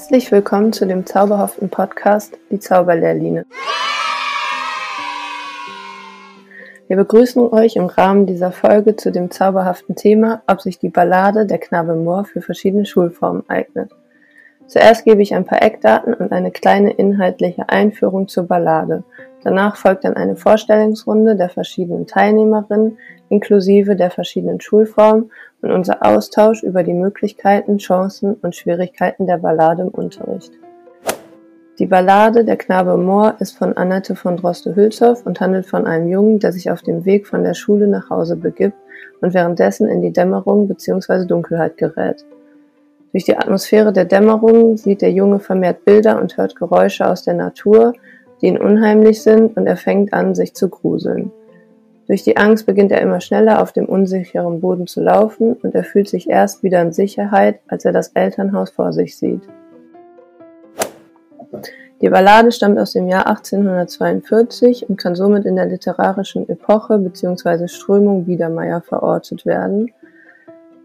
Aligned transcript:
Herzlich 0.00 0.32
willkommen 0.32 0.72
zu 0.72 0.86
dem 0.86 1.04
zauberhaften 1.04 1.68
Podcast 1.68 2.38
Die 2.50 2.58
Zauberlehrline. 2.58 3.44
Wir 6.88 6.96
begrüßen 6.96 7.42
euch 7.52 7.76
im 7.76 7.84
Rahmen 7.84 8.24
dieser 8.24 8.50
Folge 8.50 8.96
zu 8.96 9.12
dem 9.12 9.30
zauberhaften 9.30 9.96
Thema, 9.96 10.42
ob 10.46 10.62
sich 10.62 10.78
die 10.78 10.88
Ballade 10.88 11.44
Der 11.44 11.58
Knabe 11.58 11.96
Moor 11.96 12.24
für 12.24 12.40
verschiedene 12.40 12.86
Schulformen 12.86 13.44
eignet. 13.48 13.92
Zuerst 14.66 15.04
gebe 15.04 15.20
ich 15.20 15.34
ein 15.34 15.44
paar 15.44 15.60
Eckdaten 15.60 16.14
und 16.14 16.32
eine 16.32 16.50
kleine 16.50 16.92
inhaltliche 16.92 17.68
Einführung 17.68 18.26
zur 18.26 18.44
Ballade. 18.44 19.04
Danach 19.42 19.76
folgt 19.76 20.04
dann 20.04 20.14
eine 20.14 20.36
Vorstellungsrunde 20.36 21.36
der 21.36 21.48
verschiedenen 21.48 22.06
Teilnehmerinnen 22.06 22.98
inklusive 23.30 23.96
der 23.96 24.10
verschiedenen 24.10 24.60
Schulformen 24.60 25.30
und 25.62 25.70
unser 25.70 26.04
Austausch 26.04 26.62
über 26.62 26.82
die 26.82 26.92
Möglichkeiten, 26.92 27.78
Chancen 27.78 28.34
und 28.34 28.56
Schwierigkeiten 28.56 29.26
der 29.26 29.38
Ballade 29.38 29.82
im 29.82 29.88
Unterricht. 29.88 30.52
Die 31.78 31.86
Ballade 31.86 32.44
Der 32.44 32.58
Knabe 32.58 32.98
Moor 32.98 33.36
ist 33.38 33.56
von 33.56 33.74
Annette 33.74 34.14
von 34.14 34.36
Droste-Hülshoff 34.36 35.24
und 35.24 35.40
handelt 35.40 35.64
von 35.64 35.86
einem 35.86 36.08
Jungen, 36.08 36.38
der 36.38 36.52
sich 36.52 36.70
auf 36.70 36.82
dem 36.82 37.06
Weg 37.06 37.26
von 37.26 37.42
der 37.42 37.54
Schule 37.54 37.88
nach 37.88 38.10
Hause 38.10 38.36
begibt 38.36 38.76
und 39.22 39.32
währenddessen 39.32 39.88
in 39.88 40.02
die 40.02 40.12
Dämmerung 40.12 40.68
bzw. 40.68 41.24
Dunkelheit 41.24 41.78
gerät. 41.78 42.26
Durch 43.12 43.24
die 43.24 43.36
Atmosphäre 43.36 43.94
der 43.94 44.04
Dämmerung 44.04 44.76
sieht 44.76 45.00
der 45.00 45.10
Junge 45.10 45.40
vermehrt 45.40 45.84
Bilder 45.84 46.20
und 46.20 46.36
hört 46.36 46.54
Geräusche 46.54 47.08
aus 47.08 47.24
der 47.24 47.34
Natur, 47.34 47.94
die 48.40 48.46
ihn 48.46 48.58
unheimlich 48.58 49.22
sind, 49.22 49.56
und 49.56 49.66
er 49.66 49.76
fängt 49.76 50.12
an, 50.12 50.34
sich 50.34 50.54
zu 50.54 50.68
gruseln. 50.68 51.32
Durch 52.06 52.24
die 52.24 52.36
Angst 52.36 52.66
beginnt 52.66 52.90
er 52.90 53.00
immer 53.02 53.20
schneller 53.20 53.62
auf 53.62 53.72
dem 53.72 53.84
unsicheren 53.86 54.60
Boden 54.60 54.88
zu 54.88 55.00
laufen 55.00 55.52
und 55.52 55.74
er 55.76 55.84
fühlt 55.84 56.08
sich 56.08 56.28
erst 56.28 56.64
wieder 56.64 56.82
in 56.82 56.92
Sicherheit, 56.92 57.60
als 57.68 57.84
er 57.84 57.92
das 57.92 58.08
Elternhaus 58.08 58.70
vor 58.70 58.92
sich 58.92 59.16
sieht. 59.16 59.42
Die 62.00 62.08
Ballade 62.08 62.50
stammt 62.50 62.78
aus 62.78 62.94
dem 62.94 63.06
Jahr 63.06 63.28
1842 63.28 64.88
und 64.88 64.96
kann 64.96 65.14
somit 65.14 65.44
in 65.44 65.54
der 65.54 65.66
literarischen 65.66 66.48
Epoche 66.48 66.98
bzw. 66.98 67.68
Strömung 67.68 68.24
Biedermeier 68.24 68.80
verortet 68.80 69.46
werden 69.46 69.92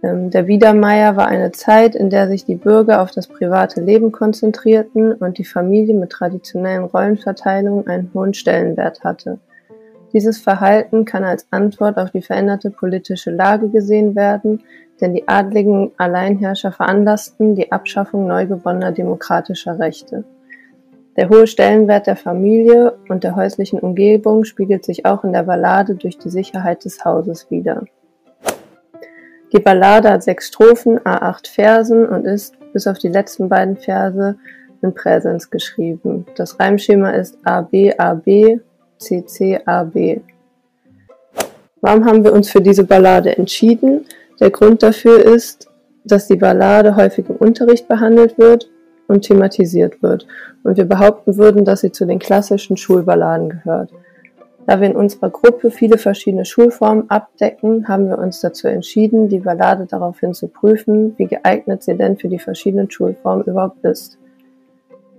der 0.01 0.43
Biedermeier 0.43 1.15
war 1.15 1.27
eine 1.27 1.51
Zeit, 1.51 1.95
in 1.95 2.09
der 2.09 2.27
sich 2.27 2.45
die 2.45 2.55
Bürger 2.55 3.01
auf 3.01 3.11
das 3.11 3.27
private 3.27 3.81
Leben 3.81 4.11
konzentrierten 4.11 5.13
und 5.13 5.37
die 5.37 5.45
Familie 5.45 5.95
mit 5.95 6.11
traditionellen 6.11 6.83
Rollenverteilungen 6.83 7.87
einen 7.87 8.11
hohen 8.13 8.33
Stellenwert 8.33 9.03
hatte. 9.03 9.39
Dieses 10.13 10.37
Verhalten 10.37 11.05
kann 11.05 11.23
als 11.23 11.47
Antwort 11.51 11.97
auf 11.97 12.11
die 12.11 12.21
veränderte 12.21 12.69
politische 12.69 13.31
Lage 13.31 13.69
gesehen 13.69 14.15
werden, 14.15 14.61
denn 15.01 15.13
die 15.13 15.27
adligen 15.27 15.91
Alleinherrscher 15.97 16.71
veranlassten 16.71 17.55
die 17.55 17.71
Abschaffung 17.71 18.27
neu 18.27 18.45
gewonnener 18.45 18.91
demokratischer 18.91 19.79
Rechte. 19.79 20.23
Der 21.17 21.29
hohe 21.29 21.47
Stellenwert 21.47 22.07
der 22.07 22.15
Familie 22.15 22.97
und 23.09 23.23
der 23.23 23.35
häuslichen 23.35 23.79
Umgebung 23.79 24.43
spiegelt 24.43 24.85
sich 24.85 25.05
auch 25.05 25.23
in 25.23 25.33
der 25.33 25.43
Ballade 25.43 25.95
durch 25.95 26.17
die 26.17 26.29
Sicherheit 26.29 26.85
des 26.85 27.03
Hauses 27.03 27.49
wider. 27.49 27.83
Die 29.55 29.61
Ballade 29.61 30.09
hat 30.09 30.21
sechs 30.21 30.47
Strophen, 30.47 30.99
a8 30.99 31.47
Versen 31.47 32.05
und 32.05 32.25
ist, 32.25 32.55
bis 32.73 32.87
auf 32.87 32.97
die 32.97 33.07
letzten 33.07 33.47
beiden 33.47 33.77
Verse, 33.77 34.35
in 34.81 34.93
Präsens 34.93 35.49
geschrieben. 35.49 36.25
Das 36.35 36.59
Reimschema 36.59 37.11
ist 37.11 37.37
AB, 37.45 37.93
AB, 37.97 38.59
CC, 38.97 39.61
AB. 39.65 40.19
Warum 41.79 42.03
haben 42.03 42.25
wir 42.25 42.33
uns 42.33 42.49
für 42.49 42.59
diese 42.59 42.83
Ballade 42.83 43.37
entschieden? 43.37 44.05
Der 44.41 44.51
Grund 44.51 44.83
dafür 44.83 45.23
ist, 45.23 45.69
dass 46.03 46.27
die 46.27 46.35
Ballade 46.35 46.97
häufig 46.97 47.29
im 47.29 47.37
Unterricht 47.37 47.87
behandelt 47.87 48.37
wird 48.37 48.69
und 49.07 49.21
thematisiert 49.21 50.03
wird 50.03 50.27
und 50.63 50.75
wir 50.75 50.85
behaupten 50.85 51.37
würden, 51.37 51.63
dass 51.63 51.79
sie 51.79 51.93
zu 51.93 52.05
den 52.05 52.19
klassischen 52.19 52.75
Schulballaden 52.75 53.49
gehört. 53.49 53.91
Da 54.67 54.81
wir 54.81 54.87
in 54.87 54.95
unserer 54.95 55.29
Gruppe 55.29 55.69
viele 55.69 55.99
verschiedene 55.99 56.43
Schulformen 56.43 57.09
abdecken, 57.09 57.87
haben 57.87 58.09
wir 58.09 58.17
uns 58.17 58.39
dazu 58.39 58.67
entschieden, 58.67 59.29
die 59.29 59.39
Ballade 59.39 59.85
daraufhin 59.85 60.33
zu 60.33 60.47
prüfen, 60.47 61.13
wie 61.17 61.27
geeignet 61.27 61.83
sie 61.83 61.95
denn 61.95 62.17
für 62.17 62.29
die 62.29 62.39
verschiedenen 62.39 62.89
Schulformen 62.89 63.45
überhaupt 63.45 63.83
ist. 63.85 64.17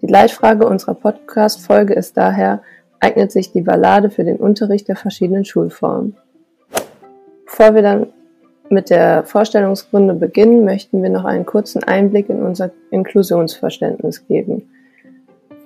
Die 0.02 0.08
Leitfrage 0.08 0.66
unserer 0.66 0.94
Podcast-Folge 0.94 1.94
ist 1.94 2.16
daher, 2.16 2.62
eignet 2.98 3.30
sich 3.30 3.52
die 3.52 3.60
Ballade 3.60 4.10
für 4.10 4.24
den 4.24 4.36
Unterricht 4.36 4.88
der 4.88 4.96
verschiedenen 4.96 5.44
Schulformen? 5.44 6.16
Bevor 7.44 7.74
wir 7.74 7.82
dann 7.82 8.08
mit 8.68 8.90
der 8.90 9.22
Vorstellungsrunde 9.24 10.14
beginnen, 10.14 10.64
möchten 10.64 11.02
wir 11.04 11.10
noch 11.10 11.24
einen 11.24 11.46
kurzen 11.46 11.84
Einblick 11.84 12.28
in 12.28 12.42
unser 12.42 12.72
Inklusionsverständnis 12.90 14.26
geben. 14.26 14.68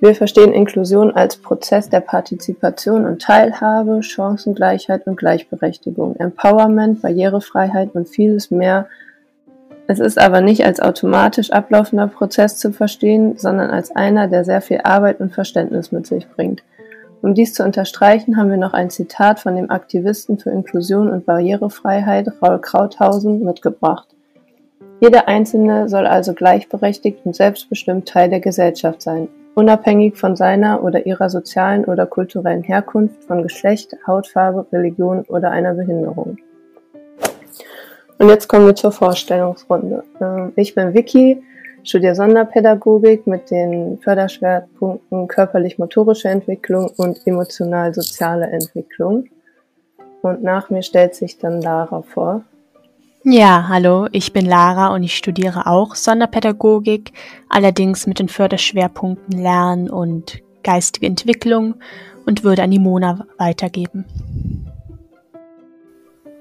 Wir 0.01 0.15
verstehen 0.15 0.55
Inklusion 0.55 1.11
als 1.11 1.37
Prozess 1.37 1.91
der 1.91 2.01
Partizipation 2.01 3.05
und 3.05 3.21
Teilhabe, 3.21 4.03
Chancengleichheit 4.03 5.07
und 5.07 5.17
Gleichberechtigung, 5.17 6.17
Empowerment, 6.17 7.03
Barrierefreiheit 7.03 7.95
und 7.95 8.09
vieles 8.09 8.51
mehr. 8.51 8.89
Es 9.89 10.01
ist 10.01 10.19
aber 10.19 10.41
nicht 10.41 10.65
als 10.65 10.81
automatisch 10.81 11.51
ablaufender 11.51 12.07
Prozess 12.07 12.57
zu 12.57 12.73
verstehen, 12.73 13.37
sondern 13.37 13.69
als 13.69 13.95
einer, 13.95 14.27
der 14.27 14.45
sehr 14.45 14.63
viel 14.63 14.81
Arbeit 14.85 15.21
und 15.21 15.35
Verständnis 15.35 15.93
mit 15.93 16.07
sich 16.07 16.27
bringt. 16.31 16.63
Um 17.21 17.35
dies 17.35 17.53
zu 17.53 17.63
unterstreichen, 17.63 18.39
haben 18.39 18.49
wir 18.49 18.57
noch 18.57 18.73
ein 18.73 18.89
Zitat 18.89 19.39
von 19.41 19.55
dem 19.55 19.71
Aktivisten 19.71 20.39
für 20.39 20.49
Inklusion 20.49 21.11
und 21.11 21.27
Barrierefreiheit 21.27 22.33
Raul 22.41 22.59
Krauthausen 22.59 23.45
mitgebracht. 23.45 24.09
Jeder 25.01 25.29
Einzelne 25.29 25.91
soll 25.91 26.07
also 26.07 26.33
gleichberechtigt 26.33 27.19
und 27.25 27.37
selbstbestimmt 27.37 28.09
Teil 28.09 28.31
der 28.31 28.41
Gesellschaft 28.41 29.03
sein, 29.03 29.29
unabhängig 29.55 30.17
von 30.17 30.37
seiner 30.37 30.83
oder 30.83 31.07
ihrer 31.07 31.31
sozialen 31.31 31.85
oder 31.85 32.07
kulturellen 32.07 32.63
Herkunft, 32.63 33.25
von 33.25 33.43
Geschlecht, 33.43 33.97
Hautfarbe, 34.07 34.67
Religion 34.73 35.23
oder 35.23 35.51
einer 35.51 35.75
Behinderung. 35.75 36.39
Und 38.19 38.29
jetzt 38.29 38.49
kommen 38.49 38.67
wir 38.67 38.75
zur 38.75 38.93
Vorstellungsrunde. 38.93 40.05
Ähm, 40.21 40.53
ich 40.57 40.75
bin 40.75 40.93
Vicky, 40.93 41.43
studiere 41.83 42.15
Sonderpädagogik 42.15 43.27
mit 43.27 43.51
den 43.51 43.99
Förderschwerpunkten 44.03 45.27
körperlich-motorische 45.27 46.29
Entwicklung 46.29 46.91
und 46.97 47.27
emotional-soziale 47.27 48.47
Entwicklung. 48.49 49.25
Und 50.21 50.43
nach 50.43 50.69
mir 50.69 50.83
stellt 50.83 51.15
sich 51.15 51.39
dann 51.39 51.63
Lara 51.63 52.03
vor. 52.03 52.45
Ja, 53.23 53.67
hallo, 53.69 54.09
ich 54.13 54.33
bin 54.33 54.47
Lara 54.47 54.95
und 54.95 55.03
ich 55.03 55.15
studiere 55.15 55.67
auch 55.67 55.95
Sonderpädagogik, 55.95 57.13
allerdings 57.51 58.07
mit 58.07 58.19
den 58.19 58.31
Förderschwerpunkten 58.31 59.39
Lernen 59.39 59.91
und 59.91 60.43
geistige 60.63 61.07
Entwicklung 61.07 61.75
und 62.25 62.45
würde 62.45 62.63
an 62.63 62.71
die 62.71 62.79
Mona 62.79 63.27
weitergeben. 63.37 64.07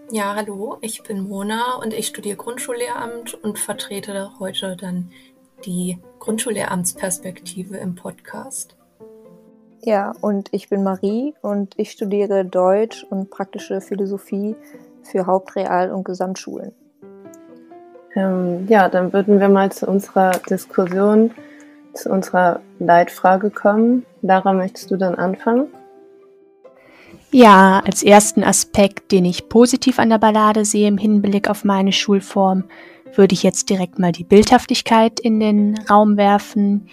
Ja, 0.09 0.35
hallo, 0.35 0.78
ich 0.79 1.03
bin 1.03 1.28
Mona 1.28 1.75
und 1.75 1.94
ich 1.94 2.07
studiere 2.07 2.38
Grundschullehramt 2.38 3.34
und 3.34 3.59
vertrete 3.59 4.31
heute 4.40 4.78
dann 4.78 5.11
die 5.66 5.97
Grundschullehramtsperspektive 6.19 7.75
im 7.75 7.96
Podcast. 7.96 8.78
Ja, 9.81 10.13
und 10.22 10.47
ich 10.53 10.69
bin 10.69 10.84
Marie 10.84 11.34
und 11.41 11.73
ich 11.78 11.91
studiere 11.91 12.46
Deutsch 12.46 13.06
und 13.09 13.29
praktische 13.29 13.81
Philosophie 13.81 14.56
für 15.03 15.25
Hauptreal- 15.25 15.91
und 15.91 16.03
Gesamtschulen. 16.03 16.71
Ähm, 18.15 18.67
ja, 18.67 18.89
dann 18.89 19.13
würden 19.13 19.39
wir 19.39 19.49
mal 19.49 19.71
zu 19.71 19.87
unserer 19.87 20.31
Diskussion, 20.49 21.31
zu 21.93 22.09
unserer 22.09 22.59
Leitfrage 22.79 23.49
kommen. 23.49 24.05
Lara, 24.21 24.53
möchtest 24.53 24.91
du 24.91 24.97
dann 24.97 25.15
anfangen? 25.15 25.67
Ja, 27.31 27.81
als 27.85 28.01
ersten 28.01 28.43
Aspekt, 28.43 29.11
den 29.11 29.25
ich 29.25 29.49
positiv 29.49 29.99
an 29.99 30.09
der 30.09 30.17
Ballade 30.17 30.66
sehe 30.66 30.87
im 30.87 30.97
Hinblick 30.97 31.47
auf 31.49 31.63
meine 31.63 31.91
Schulform, 31.91 32.63
würde 33.16 33.34
ich 33.34 33.43
jetzt 33.43 33.69
direkt 33.69 33.99
mal 33.99 34.11
die 34.11 34.23
Bildhaftigkeit 34.23 35.19
in 35.19 35.40
den 35.40 35.78
Raum 35.90 36.17
werfen, 36.17 36.87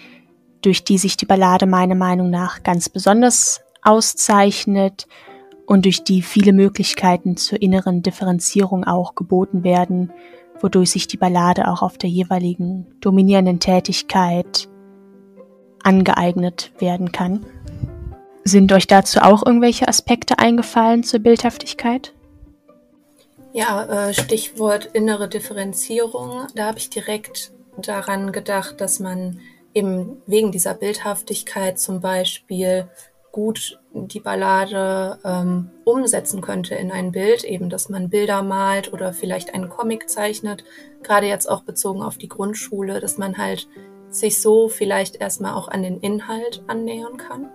durch 0.61 0.85
die 0.85 0.99
sich 0.99 1.17
die 1.17 1.27
Ballade 1.27 1.67
meiner 1.67 1.95
Meinung 1.95 2.29
nach 2.29 2.63
ganz 2.63 2.89
besonders 2.89 3.61
auszeichnet 3.83 5.07
und 5.67 5.85
durch 5.85 6.05
die 6.05 6.23
viele 6.23 6.53
Möglichkeiten 6.53 7.37
zur 7.37 7.61
inneren 7.61 8.03
Differenzierung 8.03 8.85
auch 8.85 9.15
geboten 9.15 9.65
werden, 9.65 10.13
wodurch 10.61 10.91
sich 10.91 11.07
die 11.07 11.17
Ballade 11.17 11.69
auch 11.69 11.83
auf 11.83 11.99
der 11.99 12.09
jeweiligen 12.09 12.87
dominierenden 13.01 13.61
Tätigkeit 13.61 14.69
angeeignet 15.83 16.73
werden 16.79 17.13
kann. 17.13 17.45
Sind 18.45 18.73
euch 18.73 18.87
dazu 18.87 19.21
auch 19.21 19.45
irgendwelche 19.45 19.89
Aspekte 19.89 20.39
eingefallen 20.39 21.03
zur 21.03 21.21
Bildhaftigkeit? 21.21 22.13
Ja, 23.53 24.09
äh, 24.09 24.15
Stichwort 24.15 24.87
innere 24.93 25.29
Differenzierung. 25.29 26.47
Da 26.55 26.67
habe 26.67 26.79
ich 26.79 26.91
direkt 26.91 27.53
daran 27.77 28.33
gedacht, 28.33 28.81
dass 28.81 29.01
man 29.01 29.41
eben 29.75 30.23
wegen 30.27 30.53
dieser 30.53 30.75
Bildhaftigkeit 30.75 31.79
zum 31.79 32.01
Beispiel 32.01 32.89
gut 33.37 33.79
die 33.93 34.21
Ballade 34.21 35.19
ähm, 35.23 35.69
umsetzen 35.85 36.41
könnte 36.41 36.75
in 36.75 36.91
ein 36.91 37.13
Bild, 37.13 37.45
eben 37.45 37.69
dass 37.69 37.91
man 37.91 38.09
Bilder 38.09 38.43
malt 38.43 38.95
oder 38.95 39.13
vielleicht 39.13 39.53
einen 39.53 39.69
Comic 39.69 40.09
zeichnet, 40.09 40.65
gerade 41.03 41.27
jetzt 41.27 41.47
auch 41.47 41.61
bezogen 41.63 42.03
auf 42.03 42.17
die 42.17 42.31
Grundschule, 42.31 42.99
dass 42.99 43.19
man 43.19 43.37
halt 43.37 43.69
sich 44.09 44.41
so 44.41 44.69
vielleicht 44.69 45.17
erstmal 45.17 45.53
auch 45.53 45.69
an 45.69 45.83
den 45.83 46.01
Inhalt 46.01 46.65
annähern 46.67 47.19
kann? 47.19 47.51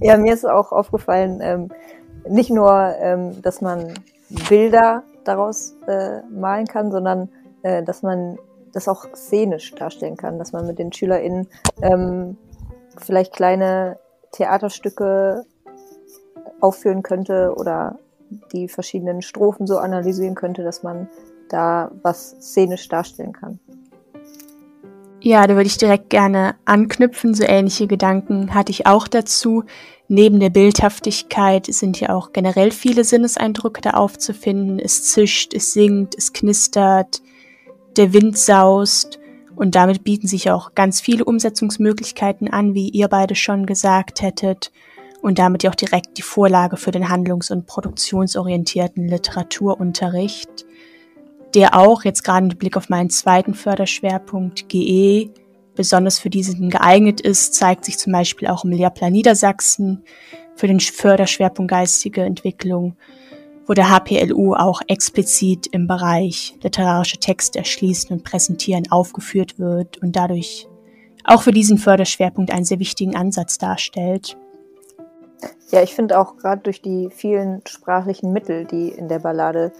Ja, 0.00 0.16
mir 0.16 0.32
ist 0.32 0.46
auch 0.46 0.72
aufgefallen, 0.72 1.40
ähm, 1.42 1.68
nicht 2.26 2.48
nur, 2.48 2.94
ähm, 2.98 3.42
dass 3.42 3.60
man 3.60 3.92
Bilder 4.48 5.02
daraus 5.24 5.76
äh, 5.88 6.22
malen 6.30 6.66
kann, 6.66 6.90
sondern 6.90 7.28
äh, 7.62 7.82
dass 7.82 8.02
man 8.02 8.38
das 8.72 8.88
auch 8.88 9.04
szenisch 9.14 9.74
darstellen 9.74 10.16
kann, 10.16 10.38
dass 10.38 10.52
man 10.52 10.66
mit 10.66 10.78
den 10.78 10.90
SchülerInnen 10.90 11.48
ähm, 11.82 12.38
vielleicht 12.96 13.34
kleine 13.34 13.98
Theaterstücke 14.32 15.44
aufführen 16.60 17.02
könnte 17.02 17.54
oder 17.56 17.98
die 18.52 18.68
verschiedenen 18.68 19.22
Strophen 19.22 19.66
so 19.66 19.78
analysieren 19.78 20.34
könnte, 20.34 20.62
dass 20.62 20.82
man 20.82 21.08
da 21.48 21.90
was 22.02 22.30
szenisch 22.40 22.88
darstellen 22.88 23.32
kann. 23.32 23.58
Ja, 25.20 25.46
da 25.46 25.54
würde 25.54 25.68
ich 25.68 25.78
direkt 25.78 26.10
gerne 26.10 26.56
anknüpfen. 26.64 27.34
So 27.34 27.44
ähnliche 27.44 27.86
Gedanken 27.86 28.54
hatte 28.54 28.72
ich 28.72 28.86
auch 28.86 29.06
dazu. 29.06 29.62
Neben 30.08 30.40
der 30.40 30.50
Bildhaftigkeit 30.50 31.66
sind 31.66 32.00
ja 32.00 32.10
auch 32.10 32.32
generell 32.32 32.72
viele 32.72 33.04
Sinneseindrücke 33.04 33.80
da 33.82 33.90
aufzufinden. 33.90 34.80
Es 34.80 35.04
zischt, 35.04 35.54
es 35.54 35.72
singt, 35.72 36.16
es 36.18 36.32
knistert, 36.32 37.22
der 37.96 38.12
Wind 38.12 38.36
saust. 38.36 39.20
Und 39.54 39.74
damit 39.74 40.04
bieten 40.04 40.26
sich 40.26 40.50
auch 40.50 40.74
ganz 40.74 41.00
viele 41.00 41.24
Umsetzungsmöglichkeiten 41.24 42.48
an, 42.48 42.74
wie 42.74 42.88
ihr 42.88 43.08
beide 43.08 43.34
schon 43.34 43.66
gesagt 43.66 44.22
hättet. 44.22 44.72
Und 45.20 45.38
damit 45.38 45.62
ja 45.62 45.70
auch 45.70 45.74
direkt 45.74 46.18
die 46.18 46.22
Vorlage 46.22 46.76
für 46.76 46.90
den 46.90 47.08
handlungs- 47.08 47.50
und 47.50 47.66
produktionsorientierten 47.66 49.06
Literaturunterricht 49.06 50.66
der 51.54 51.76
auch 51.78 52.04
jetzt 52.04 52.24
gerade 52.24 52.46
mit 52.46 52.58
Blick 52.58 52.76
auf 52.76 52.88
meinen 52.88 53.10
zweiten 53.10 53.54
Förderschwerpunkt 53.54 54.68
GE 54.68 55.30
besonders 55.74 56.18
für 56.18 56.30
diesen 56.30 56.70
geeignet 56.70 57.20
ist, 57.20 57.54
zeigt 57.54 57.84
sich 57.84 57.98
zum 57.98 58.12
Beispiel 58.12 58.48
auch 58.48 58.64
im 58.64 58.72
Lehrplan 58.72 59.12
Niedersachsen 59.12 60.04
für 60.54 60.66
den 60.66 60.80
Förderschwerpunkt 60.80 61.70
geistige 61.70 62.22
Entwicklung, 62.22 62.96
wo 63.66 63.74
der 63.74 63.90
HPLU 63.90 64.54
auch 64.54 64.82
explizit 64.88 65.66
im 65.68 65.86
Bereich 65.86 66.56
literarische 66.62 67.18
Texte 67.18 67.58
erschließen 67.58 68.10
und 68.10 68.24
präsentieren 68.24 68.90
aufgeführt 68.90 69.58
wird 69.58 69.98
und 69.98 70.16
dadurch 70.16 70.68
auch 71.24 71.42
für 71.42 71.52
diesen 71.52 71.78
Förderschwerpunkt 71.78 72.52
einen 72.52 72.64
sehr 72.64 72.80
wichtigen 72.80 73.16
Ansatz 73.16 73.58
darstellt. 73.58 74.36
Ja, 75.70 75.82
ich 75.82 75.94
finde 75.94 76.18
auch 76.18 76.36
gerade 76.36 76.62
durch 76.62 76.82
die 76.82 77.08
vielen 77.10 77.62
sprachlichen 77.66 78.32
Mittel, 78.32 78.64
die 78.64 78.88
in 78.88 79.08
der 79.08 79.20
Ballade 79.20 79.72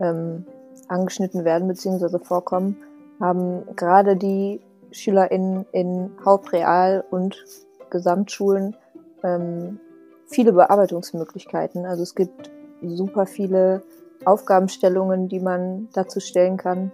ähm, 0.00 0.44
angeschnitten 0.88 1.44
werden 1.44 1.68
bzw. 1.68 2.18
vorkommen, 2.18 2.76
haben 3.20 3.64
gerade 3.76 4.16
die 4.16 4.60
SchülerInnen 4.90 5.66
in 5.72 6.10
Hauptreal- 6.24 7.04
und 7.10 7.44
Gesamtschulen 7.90 8.76
ähm, 9.24 9.80
viele 10.26 10.52
Bearbeitungsmöglichkeiten. 10.52 11.86
Also 11.86 12.02
es 12.02 12.14
gibt 12.14 12.50
super 12.82 13.26
viele 13.26 13.82
Aufgabenstellungen, 14.24 15.28
die 15.28 15.40
man 15.40 15.88
dazu 15.92 16.20
stellen 16.20 16.56
kann. 16.56 16.92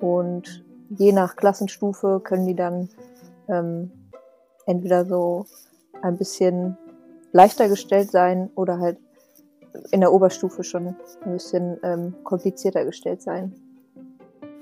Und 0.00 0.64
je 0.90 1.12
nach 1.12 1.36
Klassenstufe 1.36 2.20
können 2.22 2.46
die 2.46 2.54
dann 2.54 2.88
ähm, 3.48 3.90
entweder 4.66 5.04
so 5.04 5.46
ein 6.02 6.16
bisschen 6.16 6.76
leichter 7.32 7.68
gestellt 7.68 8.10
sein 8.10 8.50
oder 8.54 8.78
halt 8.78 8.98
in 9.90 10.00
der 10.00 10.12
Oberstufe 10.12 10.64
schon 10.64 10.96
ein 11.24 11.32
bisschen 11.32 11.78
ähm, 11.82 12.14
komplizierter 12.24 12.84
gestellt 12.84 13.22
sein. 13.22 13.54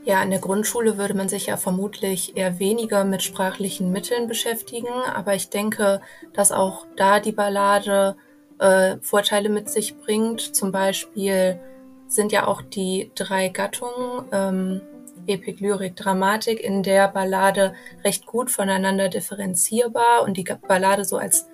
Ja, 0.05 0.23
in 0.23 0.31
der 0.31 0.41
Grundschule 0.41 0.99
würde 0.99 1.15
man 1.15 1.29
sich 1.31 1.47
ja 1.47 1.57
vermutlich 1.57 2.37
eher 2.37 2.59
weniger 2.59 3.05
mit 3.05 3.23
sprachlichen 3.23 3.91
Mitteln 3.91 4.29
beschäftigen, 4.29 4.93
aber 5.15 5.35
ich 5.35 5.49
denke, 5.49 6.03
dass 6.35 6.53
auch 6.53 6.87
da 6.97 7.21
die 7.21 7.33
Ballade 7.33 8.17
äh, 8.59 8.97
Vorteile 9.01 9.49
mit 9.49 9.69
sich 9.69 9.97
bringt. 9.97 10.41
Zum 10.55 10.73
Beispiel 10.73 11.59
sind 12.07 12.33
ja 12.33 12.47
auch 12.47 12.63
die 12.63 13.11
drei 13.15 13.49
Gattungen, 13.49 14.25
ähm, 14.33 14.81
Epik, 15.27 15.61
Lyrik, 15.61 15.97
Dramatik, 15.97 16.61
in 16.61 16.83
der 16.83 17.09
Ballade 17.09 17.75
recht 18.05 18.27
gut 18.27 18.51
voneinander 18.51 19.09
differenzierbar 19.09 20.23
und 20.23 20.37
die 20.37 20.45
Ballade 20.45 21.05
so 21.05 21.17
als 21.17 21.49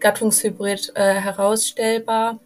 Gattungshybrid 0.00 0.92
äh, 0.94 1.14
herausstellbar. 1.14 2.40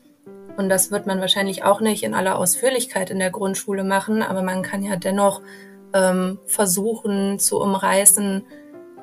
Und 0.56 0.68
das 0.68 0.90
wird 0.90 1.06
man 1.06 1.20
wahrscheinlich 1.20 1.64
auch 1.64 1.80
nicht 1.80 2.02
in 2.02 2.14
aller 2.14 2.38
Ausführlichkeit 2.38 3.10
in 3.10 3.18
der 3.18 3.30
Grundschule 3.30 3.84
machen, 3.84 4.22
aber 4.22 4.42
man 4.42 4.62
kann 4.62 4.82
ja 4.82 4.96
dennoch 4.96 5.42
ähm, 5.92 6.38
versuchen 6.46 7.38
zu 7.38 7.60
umreißen, 7.60 8.44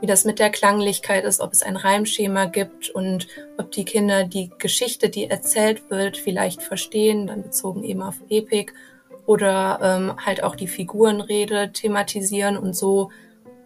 wie 0.02 0.08
das 0.08 0.26
mit 0.26 0.40
der 0.40 0.50
Klanglichkeit 0.50 1.24
ist, 1.24 1.40
ob 1.40 1.54
es 1.54 1.62
ein 1.62 1.78
Reimschema 1.78 2.46
gibt 2.46 2.90
und 2.90 3.28
ob 3.58 3.72
die 3.72 3.86
Kinder 3.86 4.24
die 4.24 4.52
Geschichte, 4.58 5.10
die 5.10 5.30
erzählt 5.30 5.90
wird, 5.90 6.18
vielleicht 6.18 6.64
verstehen, 6.64 7.28
dann 7.28 7.44
bezogen 7.44 7.84
eben 7.84 8.02
auf 8.02 8.16
Epik 8.28 8.74
oder 9.28 9.80
ähm, 9.82 10.26
halt 10.26 10.44
auch 10.44 10.56
die 10.56 10.68
Figurenrede 10.68 11.72
thematisieren 11.72 12.58
und 12.58 12.76
so 12.76 13.12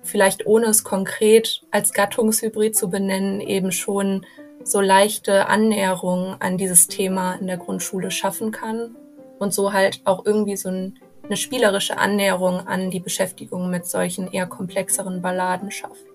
vielleicht 0.04 0.46
ohne 0.46 0.68
es 0.68 0.84
konkret 0.84 1.64
als 1.72 1.94
Gattungshybrid 1.94 2.76
zu 2.76 2.90
benennen, 2.90 3.42
eben 3.42 3.72
schon 3.72 4.26
so 4.64 4.82
leichte 4.82 5.48
Annäherungen 5.48 6.36
an 6.40 6.58
dieses 6.58 6.88
Thema 6.88 7.36
in 7.36 7.48
der 7.48 7.58
Grundschule 7.58 8.12
schaffen 8.12 8.52
kann 8.52 8.96
und 9.40 9.54
so 9.54 9.74
halt 9.74 10.02
auch 10.06 10.26
irgendwie 10.26 10.58
so 10.58 10.70
ein, 10.70 11.00
eine 11.24 11.38
spielerische 11.38 11.98
Annäherung 11.98 12.68
an 12.68 12.92
die 12.92 13.00
Beschäftigung 13.00 13.70
mit 13.70 13.86
solchen 13.86 14.32
eher 14.32 14.48
komplexeren 14.48 15.22
Balladen 15.22 15.72
schafft. 15.72 16.15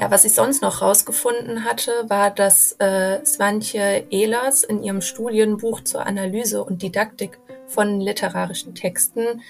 Ja, 0.00 0.10
was 0.10 0.24
ich 0.24 0.32
sonst 0.32 0.62
noch 0.62 0.80
rausgefunden 0.80 1.66
hatte, 1.66 1.92
war, 2.08 2.30
dass 2.30 2.72
äh, 2.78 3.22
Swantje 3.22 4.06
Ehlers 4.08 4.64
in 4.64 4.82
ihrem 4.82 5.02
Studienbuch 5.02 5.82
zur 5.82 6.06
Analyse 6.06 6.64
und 6.64 6.80
Didaktik 6.80 7.38
von 7.66 8.00
literarischen 8.00 8.74
Texten 8.74 9.42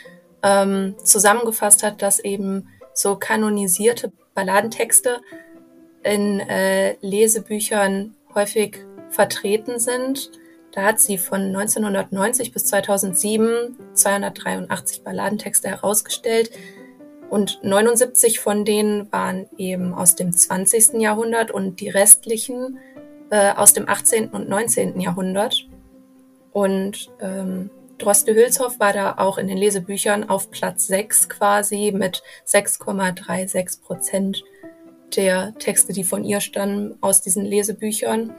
ähm, 0.43 0.97
zusammengefasst 1.05 1.85
hat, 1.85 2.03
dass 2.03 2.19
eben 2.19 2.69
so 2.95 3.15
kanonisierte 3.15 4.11
Balladentexte 4.35 5.21
in 6.03 6.41
äh, 6.41 6.97
Lesebüchern 7.01 8.17
häufig 8.35 8.79
vertreten 9.09 9.79
sind. 9.79 10.33
Da 10.73 10.83
hat 10.83 10.99
sie 10.99 11.19
von 11.19 11.43
1990 11.43 12.53
bis 12.53 12.67
2007 12.67 13.77
283 13.95 15.05
Balladentexte 15.05 15.69
herausgestellt 15.69 16.51
und 17.31 17.61
79 17.63 18.41
von 18.41 18.65
denen 18.65 19.11
waren 19.13 19.49
eben 19.57 19.95
aus 19.95 20.17
dem 20.17 20.33
20. 20.33 21.01
Jahrhundert 21.01 21.51
und 21.51 21.81
die 21.81 21.89
restlichen 21.89 22.79
äh, 23.31 23.53
aus 23.53 23.73
dem 23.73 23.89
18. 23.89 24.29
und 24.29 24.49
19. 24.49 25.01
Jahrhundert. 25.01 25.69
Und 26.53 27.11
ähm, 27.21 27.71
Droste 28.01 28.35
Hülshoff 28.35 28.81
war 28.81 28.95
da 28.95 29.15
auch 29.19 29.37
in 29.37 29.47
den 29.47 29.59
Lesebüchern 29.59 30.29
auf 30.29 30.51
Platz 30.51 30.87
6 30.87 31.29
quasi 31.29 31.93
mit 31.95 32.23
6,36 32.47 33.83
Prozent 33.83 34.43
der 35.15 35.55
Texte, 35.59 35.93
die 35.93 36.05
von 36.05 36.25
ihr 36.25 36.41
stammen, 36.41 36.97
aus 37.03 37.21
diesen 37.21 37.45
Lesebüchern. 37.45 38.35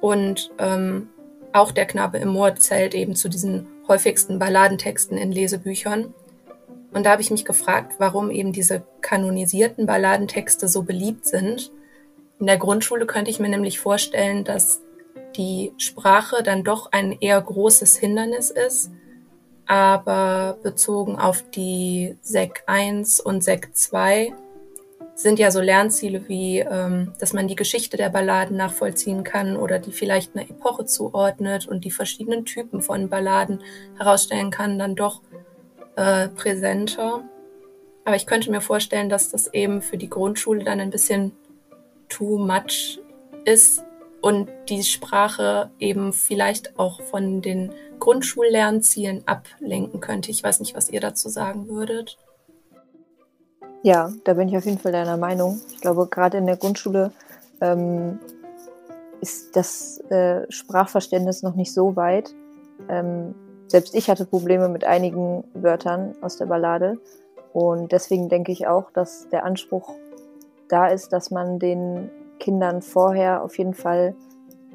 Und 0.00 0.50
ähm, 0.58 1.08
auch 1.52 1.70
der 1.70 1.86
Knabe 1.86 2.18
im 2.18 2.30
Moor 2.30 2.56
zählt 2.56 2.94
eben 2.94 3.14
zu 3.14 3.28
diesen 3.28 3.68
häufigsten 3.86 4.40
Balladentexten 4.40 5.16
in 5.16 5.30
Lesebüchern. 5.30 6.12
Und 6.96 7.04
da 7.04 7.10
habe 7.10 7.20
ich 7.20 7.30
mich 7.30 7.44
gefragt, 7.44 7.96
warum 7.98 8.30
eben 8.30 8.52
diese 8.52 8.82
kanonisierten 9.02 9.84
Balladentexte 9.84 10.66
so 10.66 10.82
beliebt 10.82 11.26
sind. 11.26 11.70
In 12.40 12.46
der 12.46 12.56
Grundschule 12.56 13.04
könnte 13.04 13.30
ich 13.30 13.38
mir 13.38 13.50
nämlich 13.50 13.78
vorstellen, 13.78 14.44
dass 14.44 14.80
die 15.36 15.74
Sprache 15.76 16.42
dann 16.42 16.64
doch 16.64 16.92
ein 16.92 17.12
eher 17.20 17.38
großes 17.38 17.98
Hindernis 17.98 18.50
ist. 18.50 18.90
Aber 19.66 20.56
bezogen 20.62 21.18
auf 21.18 21.44
die 21.50 22.16
SEC 22.22 22.62
1 22.64 23.20
und 23.20 23.44
SEC 23.44 23.76
2 23.76 24.32
sind 25.14 25.38
ja 25.38 25.50
so 25.50 25.60
Lernziele 25.60 26.26
wie, 26.28 26.60
ähm, 26.60 27.12
dass 27.20 27.34
man 27.34 27.46
die 27.46 27.56
Geschichte 27.56 27.98
der 27.98 28.08
Balladen 28.08 28.56
nachvollziehen 28.56 29.22
kann 29.22 29.58
oder 29.58 29.78
die 29.78 29.92
vielleicht 29.92 30.34
einer 30.34 30.48
Epoche 30.48 30.86
zuordnet 30.86 31.68
und 31.68 31.84
die 31.84 31.90
verschiedenen 31.90 32.46
Typen 32.46 32.80
von 32.80 33.10
Balladen 33.10 33.62
herausstellen 33.98 34.50
kann, 34.50 34.78
dann 34.78 34.94
doch 34.94 35.20
äh, 35.96 36.28
präsenter. 36.28 37.24
Aber 38.04 38.16
ich 38.16 38.26
könnte 38.26 38.50
mir 38.50 38.60
vorstellen, 38.60 39.08
dass 39.08 39.30
das 39.30 39.52
eben 39.52 39.82
für 39.82 39.96
die 39.96 40.08
Grundschule 40.08 40.62
dann 40.62 40.80
ein 40.80 40.90
bisschen 40.90 41.32
too 42.08 42.38
much 42.38 43.00
ist 43.44 43.82
und 44.22 44.48
die 44.68 44.82
Sprache 44.82 45.70
eben 45.78 46.12
vielleicht 46.12 46.78
auch 46.78 47.00
von 47.00 47.42
den 47.42 47.72
Grundschullernzielen 47.98 49.26
ablenken 49.26 50.00
könnte. 50.00 50.30
Ich 50.30 50.42
weiß 50.42 50.60
nicht, 50.60 50.76
was 50.76 50.90
ihr 50.90 51.00
dazu 51.00 51.28
sagen 51.28 51.68
würdet. 51.68 52.18
Ja, 53.82 54.12
da 54.24 54.34
bin 54.34 54.48
ich 54.48 54.56
auf 54.56 54.64
jeden 54.64 54.78
Fall 54.78 54.92
deiner 54.92 55.16
Meinung. 55.16 55.60
Ich 55.72 55.80
glaube, 55.80 56.06
gerade 56.08 56.38
in 56.38 56.46
der 56.46 56.56
Grundschule 56.56 57.12
ähm, 57.60 58.18
ist 59.20 59.54
das 59.54 59.98
äh, 60.10 60.50
Sprachverständnis 60.50 61.42
noch 61.42 61.54
nicht 61.54 61.72
so 61.72 61.96
weit. 61.96 62.34
Ähm, 62.88 63.34
selbst 63.68 63.94
ich 63.94 64.08
hatte 64.08 64.24
Probleme 64.24 64.68
mit 64.68 64.84
einigen 64.84 65.44
Wörtern 65.54 66.14
aus 66.20 66.36
der 66.36 66.46
Ballade. 66.46 66.98
Und 67.52 67.92
deswegen 67.92 68.28
denke 68.28 68.52
ich 68.52 68.66
auch, 68.66 68.90
dass 68.92 69.28
der 69.30 69.44
Anspruch 69.44 69.90
da 70.68 70.88
ist, 70.88 71.12
dass 71.12 71.30
man 71.30 71.58
den 71.58 72.10
Kindern 72.38 72.82
vorher 72.82 73.42
auf 73.42 73.56
jeden 73.58 73.74
Fall 73.74 74.14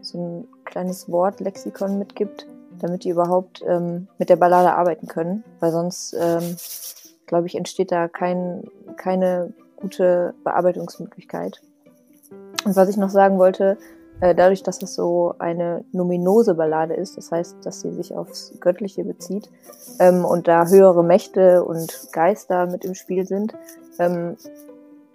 so 0.01 0.17
ein 0.17 0.47
kleines 0.65 1.09
Wortlexikon 1.09 1.99
mitgibt, 1.99 2.47
damit 2.79 3.03
die 3.03 3.09
überhaupt 3.09 3.63
ähm, 3.67 4.07
mit 4.17 4.29
der 4.29 4.35
Ballade 4.35 4.73
arbeiten 4.73 5.07
können, 5.07 5.43
weil 5.59 5.71
sonst, 5.71 6.15
ähm, 6.19 6.55
glaube 7.27 7.47
ich, 7.47 7.55
entsteht 7.55 7.91
da 7.91 8.07
kein, 8.07 8.63
keine 8.97 9.53
gute 9.75 10.33
Bearbeitungsmöglichkeit. 10.43 11.61
Und 12.65 12.75
was 12.75 12.89
ich 12.89 12.97
noch 12.97 13.09
sagen 13.09 13.37
wollte, 13.37 13.77
äh, 14.21 14.35
dadurch, 14.35 14.63
dass 14.63 14.81
es 14.81 14.95
so 14.95 15.33
eine 15.39 15.83
nominose 15.91 16.55
Ballade 16.55 16.93
ist, 16.93 17.17
das 17.17 17.31
heißt, 17.31 17.57
dass 17.65 17.81
sie 17.81 17.91
sich 17.91 18.15
aufs 18.15 18.53
Göttliche 18.59 19.03
bezieht 19.03 19.49
ähm, 19.99 20.23
und 20.23 20.47
da 20.47 20.67
höhere 20.67 21.03
Mächte 21.03 21.63
und 21.63 22.07
Geister 22.11 22.67
mit 22.67 22.85
im 22.85 22.95
Spiel 22.95 23.25
sind, 23.25 23.53
ähm, 23.99 24.37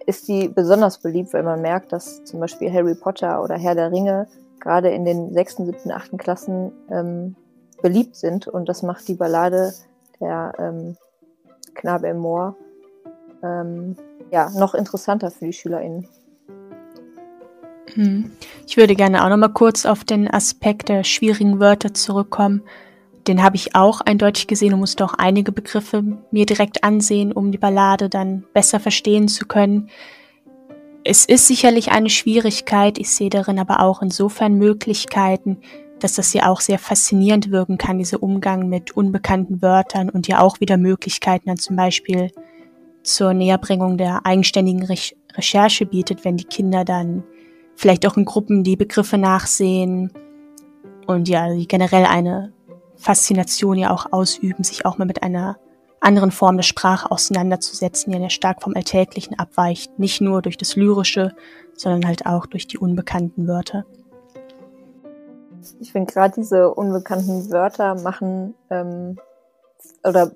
ist 0.05 0.27
die 0.27 0.47
besonders 0.47 0.99
beliebt, 0.99 1.33
weil 1.33 1.43
man 1.43 1.61
merkt, 1.61 1.91
dass 1.91 2.23
zum 2.25 2.39
Beispiel 2.39 2.71
Harry 2.71 2.95
Potter 2.95 3.41
oder 3.43 3.55
Herr 3.55 3.75
der 3.75 3.91
Ringe 3.91 4.27
gerade 4.59 4.89
in 4.89 5.05
den 5.05 5.33
sechsten, 5.33 5.65
siebten, 5.65 5.91
achten 5.91 6.17
Klassen 6.17 6.71
ähm, 6.89 7.35
beliebt 7.81 8.15
sind 8.15 8.47
und 8.47 8.67
das 8.67 8.83
macht 8.83 9.07
die 9.07 9.15
Ballade 9.15 9.73
der 10.19 10.53
ähm, 10.57 10.97
Knabe 11.75 12.07
im 12.07 12.17
Moor 12.17 12.55
ähm, 13.43 13.95
ja, 14.31 14.49
noch 14.49 14.73
interessanter 14.75 15.31
für 15.31 15.45
die 15.45 15.53
SchülerInnen. 15.53 16.07
Hm. 17.97 18.31
Ich 18.67 18.77
würde 18.77 18.95
gerne 18.95 19.25
auch 19.25 19.29
noch 19.29 19.37
mal 19.37 19.49
kurz 19.49 19.87
auf 19.87 20.03
den 20.03 20.31
Aspekt 20.31 20.89
der 20.89 21.03
schwierigen 21.03 21.59
Wörter 21.59 21.95
zurückkommen. 21.95 22.61
Den 23.27 23.41
habe 23.41 23.55
ich 23.55 23.75
auch 23.75 24.01
eindeutig 24.01 24.45
gesehen 24.45 24.73
und 24.73 24.79
musste 24.79 25.03
auch 25.03 25.15
einige 25.15 25.51
Begriffe 25.51 26.03
mir 26.29 26.45
direkt 26.45 26.83
ansehen, 26.83 27.31
um 27.31 27.51
die 27.51 27.57
Ballade 27.57 28.07
dann 28.07 28.45
besser 28.53 28.79
verstehen 28.79 29.27
zu 29.27 29.47
können. 29.47 29.89
Es 31.03 31.25
ist 31.25 31.47
sicherlich 31.47 31.91
eine 31.91 32.11
Schwierigkeit, 32.11 32.99
ich 32.99 33.09
sehe 33.09 33.31
darin 33.31 33.59
aber 33.59 33.79
auch 33.81 34.03
insofern 34.03 34.59
Möglichkeiten, 34.59 35.57
dass 35.99 36.13
das 36.13 36.31
ja 36.33 36.47
auch 36.47 36.61
sehr 36.61 36.77
faszinierend 36.77 37.49
wirken 37.49 37.79
kann, 37.79 37.97
dieser 37.97 38.21
Umgang 38.21 38.69
mit 38.69 38.91
unbekannten 38.91 39.63
Wörtern 39.63 40.09
und 40.09 40.27
ja 40.27 40.39
auch 40.39 40.59
wieder 40.59 40.77
Möglichkeiten 40.77 41.47
dann 41.47 41.57
zum 41.57 41.75
Beispiel 41.75 42.29
zur 43.01 43.33
Näherbringung 43.33 43.97
der 43.97 44.25
eigenständigen 44.25 44.83
Re 44.83 44.97
Recherche 45.33 45.85
bietet, 45.85 46.25
wenn 46.25 46.37
die 46.37 46.45
Kinder 46.45 46.83
dann 46.83 47.23
vielleicht 47.77 48.07
auch 48.07 48.17
in 48.17 48.25
Gruppen 48.25 48.63
die 48.63 48.75
Begriffe 48.75 49.17
nachsehen 49.17 50.11
und 51.05 51.29
ja, 51.29 51.47
generell 51.67 52.05
eine 52.05 52.51
Faszination 52.95 53.77
ja 53.77 53.91
auch 53.91 54.11
ausüben, 54.11 54.63
sich 54.63 54.85
auch 54.85 54.97
mal 54.97 55.05
mit 55.05 55.21
einer 55.21 55.57
anderen 55.99 56.31
Form 56.31 56.57
der 56.57 56.63
Sprache 56.63 57.11
auseinanderzusetzen, 57.11 58.11
die 58.11 58.19
ja 58.19 58.29
stark 58.29 58.63
vom 58.63 58.75
Alltäglichen 58.75 59.37
abweicht, 59.37 59.99
nicht 59.99 60.21
nur 60.21 60.41
durch 60.41 60.57
das 60.57 60.75
Lyrische, 60.75 61.35
sondern 61.75 62.07
halt 62.07 62.25
auch 62.25 62.47
durch 62.47 62.67
die 62.67 62.79
unbekannten 62.79 63.47
Wörter. 63.47 63.85
Ich 65.79 65.91
finde 65.91 66.11
gerade 66.11 66.33
diese 66.35 66.73
unbekannten 66.73 67.51
Wörter 67.51 67.95
machen 67.95 68.55
ähm, 68.71 69.19
oder 70.03 70.31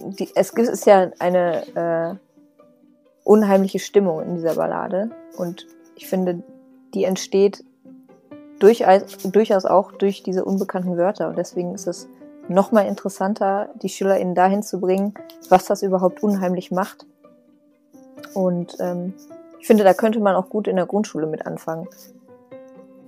die, 0.00 0.28
es 0.34 0.50
ist 0.50 0.86
ja 0.86 1.10
eine 1.18 1.66
äh, 1.74 2.14
unheimliche 3.24 3.80
Stimmung 3.80 4.22
in 4.22 4.36
dieser 4.36 4.54
Ballade 4.54 5.10
und 5.36 5.66
ich 5.96 6.06
finde, 6.08 6.42
die 6.94 7.04
entsteht 7.04 7.64
durchaus, 8.58 9.18
durchaus 9.24 9.64
auch 9.64 9.92
durch 9.92 10.22
diese 10.22 10.44
unbekannten 10.44 10.96
Wörter. 10.96 11.28
Und 11.28 11.38
deswegen 11.38 11.74
ist 11.74 11.86
es 11.86 12.08
nochmal 12.48 12.86
interessanter, 12.86 13.70
die 13.82 13.88
SchülerInnen 13.88 14.34
dahin 14.34 14.62
zu 14.62 14.80
bringen, 14.80 15.14
was 15.48 15.64
das 15.66 15.82
überhaupt 15.82 16.22
unheimlich 16.22 16.70
macht. 16.70 17.06
Und 18.34 18.76
ähm, 18.80 19.14
ich 19.58 19.66
finde, 19.66 19.84
da 19.84 19.94
könnte 19.94 20.20
man 20.20 20.34
auch 20.34 20.48
gut 20.48 20.68
in 20.68 20.76
der 20.76 20.86
Grundschule 20.86 21.26
mit 21.26 21.46
anfangen. 21.46 21.88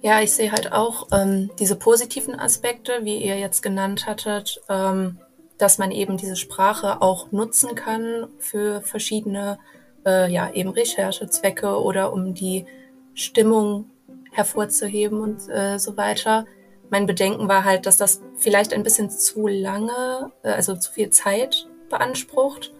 Ja, 0.02 0.20
ich 0.20 0.32
sehe 0.34 0.52
halt 0.52 0.72
auch 0.72 1.08
ähm, 1.12 1.50
diese 1.58 1.76
positiven 1.76 2.38
Aspekte, 2.38 2.92
wie 3.02 3.24
ihr 3.24 3.38
jetzt 3.38 3.62
genannt 3.62 4.06
hattet, 4.06 4.60
ähm, 4.68 5.18
dass 5.56 5.78
man 5.78 5.90
eben 5.90 6.16
diese 6.16 6.36
Sprache 6.36 7.00
auch 7.00 7.32
nutzen 7.32 7.74
kann 7.74 8.28
für 8.38 8.82
verschiedene, 8.82 9.58
äh, 10.04 10.30
ja, 10.30 10.50
eben 10.50 10.70
Recherchezwecke 10.70 11.80
oder 11.80 12.12
um 12.12 12.34
die 12.34 12.66
Stimmung 13.14 13.90
hervorzuheben 14.32 15.20
und 15.20 15.48
äh, 15.48 15.78
so 15.78 15.96
weiter. 15.96 16.46
Mein 16.90 17.06
Bedenken 17.06 17.48
war 17.48 17.64
halt, 17.64 17.86
dass 17.86 17.96
das 17.96 18.20
vielleicht 18.36 18.72
ein 18.72 18.82
bisschen 18.82 19.10
zu 19.10 19.46
lange, 19.46 20.32
äh, 20.42 20.50
also 20.50 20.76
zu 20.76 20.92
viel 20.92 21.10
Zeit 21.10 21.68
beansprucht. 21.88 22.72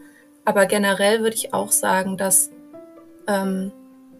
Aber 0.44 0.66
generell 0.66 1.20
würde 1.20 1.36
ich 1.36 1.54
auch 1.54 1.72
sagen, 1.72 2.16
dass 2.16 2.50
ähm, 3.26 3.72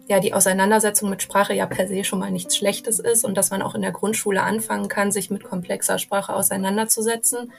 ja 0.07 0.19
die 0.19 0.33
Auseinandersetzung 0.33 1.09
mit 1.09 1.21
Sprache 1.21 1.53
ja 1.53 1.65
per 1.65 1.87
se 1.87 2.03
schon 2.03 2.19
mal 2.19 2.31
nichts 2.31 2.55
Schlechtes 2.55 2.99
ist 2.99 3.25
und 3.25 3.35
dass 3.35 3.51
man 3.51 3.61
auch 3.61 3.75
in 3.75 3.81
der 3.81 3.91
Grundschule 3.91 4.41
anfangen 4.41 4.87
kann, 4.87 5.11
sich 5.11 5.29
mit 5.29 5.43
komplexer 5.43 5.99
Sprache 5.99 6.33
auseinanderzusetzen. 6.33 7.51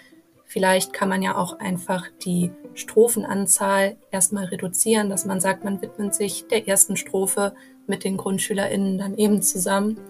Vielleicht 0.45 0.93
kann 0.93 1.09
man 1.09 1.23
ja 1.23 1.37
auch 1.37 1.59
einfach 1.59 2.07
die 2.25 2.53
Strophenanzahl 2.75 3.97
erstmal 4.11 4.45
reduzieren, 4.45 5.11
dass 5.11 5.25
man 5.25 5.41
sagt, 5.41 5.65
man 5.65 5.83
widmet 5.83 6.15
sich 6.15 6.47
der 6.47 6.69
ersten 6.69 6.97
Strophe 6.97 7.55
mit 7.87 8.05
den 8.05 8.17
GrundschülerInnen 8.17 8.99
dann 8.99 9.17
eben 9.17 9.43
zusammen. 9.43 10.01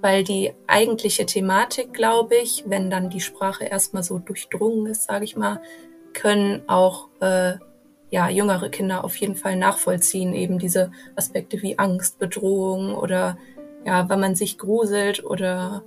Weil 0.00 0.24
die 0.24 0.52
eigentliche 0.66 1.26
Thematik, 1.26 1.92
glaube 1.92 2.36
ich, 2.36 2.64
wenn 2.66 2.90
dann 2.90 3.10
die 3.10 3.20
Sprache 3.20 3.64
erstmal 3.64 4.02
so 4.02 4.18
durchdrungen 4.18 4.86
ist, 4.86 5.04
sage 5.04 5.24
ich 5.24 5.36
mal, 5.36 5.60
können 6.12 6.62
auch 6.68 7.08
äh, 7.20 7.54
ja, 8.10 8.28
jüngere 8.28 8.68
Kinder 8.68 9.04
auf 9.04 9.16
jeden 9.16 9.36
Fall 9.36 9.56
nachvollziehen, 9.56 10.32
eben 10.32 10.58
diese 10.58 10.90
Aspekte 11.16 11.60
wie 11.62 11.78
Angst, 11.78 12.18
Bedrohung 12.18 12.94
oder 12.94 13.36
ja, 13.84 14.08
wenn 14.08 14.20
man 14.20 14.34
sich 14.34 14.58
gruselt 14.58 15.24
oder 15.24 15.82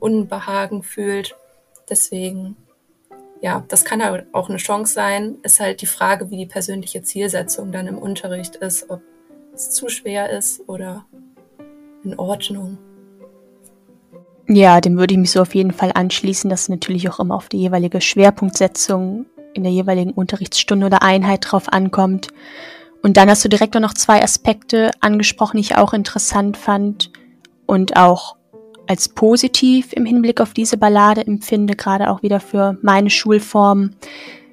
Unbehagen 0.00 0.82
fühlt. 0.82 1.36
Deswegen, 1.88 2.56
ja, 3.40 3.64
das 3.68 3.84
kann 3.84 4.04
halt 4.04 4.26
auch 4.32 4.48
eine 4.48 4.58
Chance 4.58 4.92
sein. 4.92 5.36
Ist 5.42 5.60
halt 5.60 5.80
die 5.80 5.86
Frage, 5.86 6.30
wie 6.30 6.36
die 6.36 6.46
persönliche 6.46 7.02
Zielsetzung 7.02 7.72
dann 7.72 7.86
im 7.86 7.98
Unterricht 7.98 8.56
ist, 8.56 8.90
ob 8.90 9.00
es 9.56 9.70
zu 9.70 9.88
schwer 9.88 10.30
ist 10.30 10.68
oder 10.68 11.06
in 12.04 12.18
Ordnung. 12.18 12.78
Ja, 14.48 14.80
dem 14.80 14.96
würde 14.96 15.14
ich 15.14 15.18
mich 15.18 15.32
so 15.32 15.40
auf 15.42 15.54
jeden 15.54 15.72
Fall 15.72 15.90
anschließen, 15.92 16.48
dass 16.48 16.68
natürlich 16.68 17.08
auch 17.08 17.18
immer 17.18 17.34
auf 17.34 17.48
die 17.48 17.58
jeweilige 17.58 18.00
Schwerpunktsetzung 18.00 19.26
in 19.54 19.64
der 19.64 19.72
jeweiligen 19.72 20.12
Unterrichtsstunde 20.12 20.86
oder 20.86 21.02
Einheit 21.02 21.46
drauf 21.50 21.72
ankommt. 21.72 22.28
Und 23.02 23.16
dann 23.16 23.28
hast 23.28 23.44
du 23.44 23.48
direkt 23.48 23.74
noch 23.74 23.94
zwei 23.94 24.22
Aspekte 24.22 24.90
angesprochen, 25.00 25.56
die 25.56 25.62
ich 25.62 25.76
auch 25.76 25.92
interessant 25.92 26.56
fand 26.56 27.10
und 27.66 27.96
auch 27.96 28.36
als 28.86 29.08
positiv 29.08 29.92
im 29.92 30.06
Hinblick 30.06 30.40
auf 30.40 30.52
diese 30.52 30.76
Ballade 30.76 31.26
empfinde, 31.26 31.74
gerade 31.74 32.10
auch 32.10 32.22
wieder 32.22 32.38
für 32.38 32.78
meine 32.82 33.10
Schulform. 33.10 33.90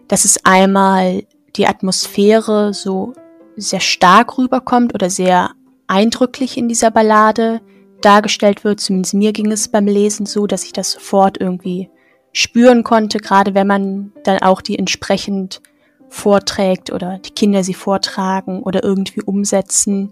Das 0.07 0.25
ist 0.25 0.45
einmal 0.45 1.23
die 1.55 1.67
Atmosphäre 1.67 2.73
so 2.73 3.13
sehr 3.55 3.79
stark 3.79 4.37
rüberkommt 4.37 4.93
oder 4.93 5.09
sehr 5.09 5.51
eindrücklich 5.87 6.57
in 6.57 6.67
dieser 6.67 6.91
Ballade 6.91 7.61
dargestellt 8.01 8.63
wird. 8.63 8.79
Zumindest 8.79 9.13
mir 9.13 9.33
ging 9.33 9.51
es 9.51 9.67
beim 9.67 9.85
Lesen 9.85 10.25
so, 10.25 10.47
dass 10.47 10.63
ich 10.63 10.73
das 10.73 10.91
sofort 10.91 11.39
irgendwie 11.39 11.89
spüren 12.31 12.83
konnte, 12.83 13.19
gerade 13.19 13.53
wenn 13.53 13.67
man 13.67 14.11
dann 14.23 14.39
auch 14.39 14.61
die 14.61 14.77
entsprechend 14.77 15.61
vorträgt 16.09 16.91
oder 16.91 17.19
die 17.19 17.31
Kinder 17.31 17.63
sie 17.63 17.73
vortragen 17.73 18.61
oder 18.63 18.83
irgendwie 18.83 19.21
umsetzen. 19.21 20.11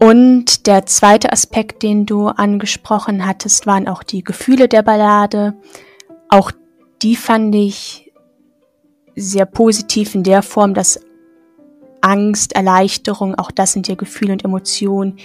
Und 0.00 0.66
der 0.66 0.86
zweite 0.86 1.32
Aspekt, 1.32 1.82
den 1.82 2.06
du 2.06 2.26
angesprochen 2.26 3.26
hattest, 3.26 3.66
waren 3.66 3.88
auch 3.88 4.02
die 4.02 4.24
Gefühle 4.24 4.68
der 4.68 4.82
Ballade. 4.82 5.54
Auch 6.28 6.50
die 7.02 7.14
fand 7.14 7.54
ich 7.54 8.12
sehr 9.14 9.46
positiv 9.46 10.14
in 10.14 10.22
der 10.22 10.42
Form, 10.42 10.74
dass 10.74 11.00
Angst, 12.02 12.54
Erleichterung, 12.54 13.34
auch 13.36 13.50
das 13.50 13.72
sind 13.72 13.88
ja 13.88 13.94
Gefühle 13.94 14.32
und 14.32 14.44
Emotionen, 14.44 15.18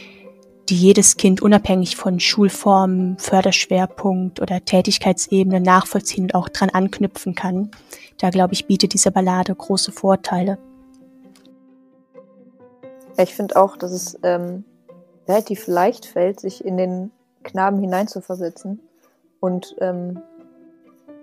die 0.70 0.76
jedes 0.76 1.18
Kind 1.18 1.42
unabhängig 1.42 1.96
von 1.96 2.20
Schulform, 2.20 3.18
Förderschwerpunkt 3.18 4.42
oder 4.42 4.64
Tätigkeitsebene 4.64 5.62
nachvollziehen 5.62 6.26
und 6.26 6.36
auch 6.36 6.50
dran 6.50 6.70
anknüpfen 6.70 7.36
kann. 7.36 7.72
Da 8.18 8.30
glaube 8.30 8.54
ich, 8.54 8.68
bietet 8.68 8.94
diese 8.94 9.12
Ballade 9.12 9.56
große 9.56 9.92
Vorteile. 9.92 10.58
Ich 13.18 13.34
finde 13.34 13.56
auch, 13.56 13.78
dass 13.78 13.92
es 13.92 14.20
ähm, 14.24 14.64
relativ 15.28 15.68
leicht 15.68 16.06
fällt, 16.06 16.40
sich 16.40 16.64
in 16.64 16.78
den 16.78 17.12
Knaben 17.44 17.80
hineinzuversetzen. 17.80 18.80
Und 19.40 19.76
ähm, 19.80 20.22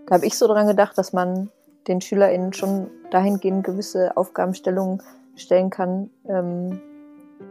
da 0.06 0.16
habe 0.16 0.26
ich 0.26 0.36
so 0.36 0.46
dran 0.46 0.66
gedacht, 0.66 0.96
dass 0.98 1.12
man 1.12 1.50
den 1.86 2.00
SchülerInnen 2.00 2.52
schon 2.52 2.90
dahingehend 3.10 3.64
gewisse 3.64 4.16
Aufgabenstellungen 4.16 5.02
stellen 5.36 5.70
kann, 5.70 6.10
ähm, 6.28 6.80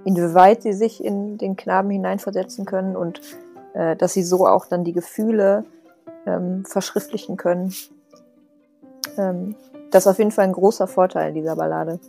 inwieweit 0.05 0.61
sie 0.61 0.73
sich 0.73 1.03
in 1.03 1.37
den 1.37 1.55
Knaben 1.55 1.89
hineinversetzen 1.89 2.65
können 2.65 2.95
und 2.95 3.21
äh, 3.73 3.95
dass 3.95 4.13
sie 4.13 4.23
so 4.23 4.47
auch 4.47 4.65
dann 4.65 4.83
die 4.83 4.93
Gefühle 4.93 5.65
ähm, 6.25 6.65
verschriftlichen 6.65 7.37
können. 7.37 7.73
ähm, 9.17 9.55
das 9.91 10.03
ist 10.03 10.11
auf 10.11 10.17
jeden 10.17 10.31
Fall 10.31 10.45
ein 10.45 10.53
großer 10.53 10.87
Vorteil 10.87 11.33
dieser 11.33 11.55
Ballade. 11.55 11.99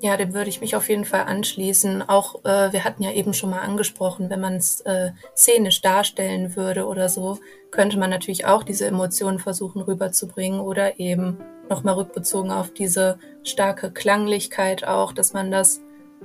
Ja, 0.00 0.16
dem 0.16 0.34
würde 0.34 0.50
ich 0.50 0.60
mich 0.60 0.76
auf 0.76 0.88
jeden 0.88 1.04
Fall 1.04 1.22
anschließen. 1.22 2.02
Auch 2.08 2.44
äh, 2.44 2.72
wir 2.72 2.84
hatten 2.84 3.02
ja 3.02 3.12
eben 3.12 3.32
schon 3.32 3.50
mal 3.50 3.60
angesprochen, 3.60 4.28
wenn 4.28 4.40
man 4.40 4.56
es 4.56 4.80
äh, 4.82 5.12
szenisch 5.34 5.80
darstellen 5.80 6.56
würde 6.56 6.86
oder 6.86 7.08
so, 7.08 7.38
könnte 7.70 7.98
man 7.98 8.10
natürlich 8.10 8.44
auch 8.44 8.62
diese 8.62 8.86
Emotionen 8.86 9.38
versuchen 9.38 9.80
rüberzubringen 9.80 10.60
oder 10.60 10.98
eben 11.00 11.38
nochmal 11.68 11.94
rückbezogen 11.94 12.50
auf 12.50 12.72
diese 12.72 13.18
starke 13.42 13.90
Klanglichkeit 13.90 14.86
auch, 14.86 15.12
dass 15.12 15.32
man 15.32 15.50
das 15.50 15.80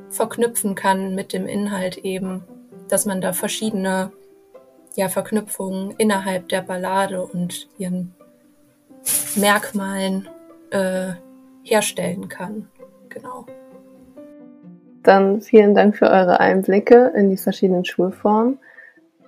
verknüpfen 0.10 0.76
kann 0.76 1.16
mit 1.16 1.34
dem 1.34 1.48
Inhalt 1.48 1.98
eben, 1.98 2.44
dass 2.88 3.06
man 3.06 3.22
da 3.22 3.34
verschiedene 3.34 4.12
ja, 4.96 5.10
Verknüpfungen 5.10 5.92
innerhalb 5.98 6.50
der 6.50 6.62
Ballade 6.62 7.26
und 7.26 7.70
ihren 7.78 8.14
Merkmalen 9.36 10.28
äh, 10.72 11.14
herstellen 11.64 12.28
kann. 12.28 12.68
Genau. 13.10 13.46
Dann 15.04 15.42
vielen 15.42 15.75
Dank 15.75 15.98
für 15.98 16.10
eure 16.10 16.39
Einblicke 16.39 17.13
in 17.16 17.30
die 17.30 17.38
verschiedenen 17.38 17.86
Schulformen. 17.86 18.60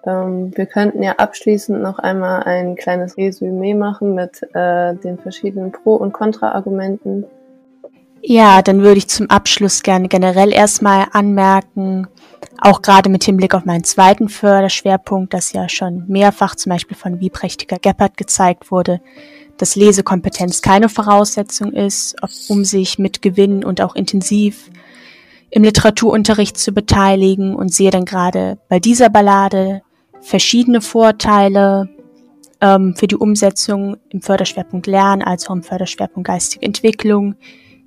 Ähm, 0.06 0.52
wir 0.56 0.66
könnten 0.66 1.04
ja 1.04 1.14
abschließend 1.14 1.82
noch 1.82 2.00
einmal 2.00 2.44
ein 2.44 2.76
kleines 2.76 3.18
Resümee 3.18 3.74
machen 3.74 4.16
mit 4.16 4.42
äh, 4.54 4.96
den 4.96 5.18
verschiedenen 5.18 5.72
Pro- 5.72 5.96
und 5.96 6.12
Kontra-Argumenten. 6.12 7.26
Ja, 8.24 8.62
dann 8.62 8.82
würde 8.82 9.00
ich 9.00 9.08
zum 9.08 9.30
Abschluss 9.30 9.82
gerne 9.82 10.08
generell 10.08 10.54
erstmal 10.54 11.08
anmerken, 11.12 12.08
auch 12.60 12.84
gerade 12.84 13.10
mit 13.10 13.24
Hinblick 13.24 13.56
auf 13.56 13.66
meinen 13.66 13.84
zweiten 13.84 14.30
Förderschwerpunkt, 14.30 15.34
das 15.34 15.54
ja 15.54 15.68
schon 15.68 16.06
mehrfach 16.08 16.56
zum 16.56 16.72
Beispiel 16.72 16.96
von 16.96 17.20
Wiebrächtiger 17.20 17.78
Geppert 17.80 18.18
gezeigt 18.18 18.72
wurde, 18.72 19.02
dass 19.62 19.76
Lesekompetenz 19.76 20.64
keine 20.64 20.90
Voraussetzung 20.90 21.72
ist, 21.72 22.16
um 22.50 22.66
sich 22.66 22.98
mit 22.98 23.22
Gewinn 23.22 23.64
und 23.64 23.80
auch 23.80 23.96
intensiv 23.96 24.72
im 25.52 25.64
Literaturunterricht 25.64 26.58
zu 26.58 26.72
beteiligen 26.72 27.56
und 27.56 27.72
sehe 27.72 27.92
dann 27.92 28.06
gerade 28.06 28.58
bei 28.70 28.80
dieser 28.80 29.10
Ballade 29.10 29.84
verschiedene 30.20 30.82
Vorteile 30.82 31.90
ähm, 32.60 32.96
für 32.96 33.06
die 33.06 33.18
Umsetzung 33.18 33.98
im 34.10 34.22
Förderschwerpunkt 34.22 34.88
Lernen 34.88 35.22
als 35.22 35.48
auch 35.48 35.54
im 35.54 35.62
Förderschwerpunkt 35.62 36.26
geistige 36.26 36.66
Entwicklung, 36.66 37.36